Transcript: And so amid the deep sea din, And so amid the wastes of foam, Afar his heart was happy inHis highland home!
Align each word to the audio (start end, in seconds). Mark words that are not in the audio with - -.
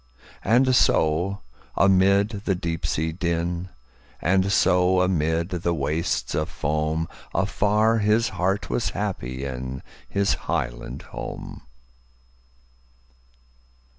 And 0.43 0.75
so 0.75 1.41
amid 1.77 2.29
the 2.45 2.55
deep 2.55 2.87
sea 2.87 3.11
din, 3.11 3.69
And 4.19 4.51
so 4.51 5.01
amid 5.03 5.49
the 5.49 5.75
wastes 5.75 6.33
of 6.33 6.49
foam, 6.49 7.07
Afar 7.35 7.99
his 7.99 8.29
heart 8.29 8.67
was 8.67 8.89
happy 8.97 9.43
inHis 9.43 10.33
highland 10.47 11.03
home! 11.13 11.61